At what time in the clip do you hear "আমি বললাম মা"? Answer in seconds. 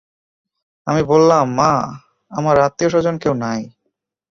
0.87-1.73